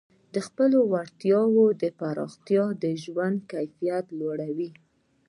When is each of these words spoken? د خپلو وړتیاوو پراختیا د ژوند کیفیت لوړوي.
د 0.33 0.35
خپلو 0.47 0.77
وړتیاوو 0.91 1.65
پراختیا 1.99 2.65
د 2.83 2.85
ژوند 3.03 3.37
کیفیت 3.51 4.05
لوړوي. 4.19 4.69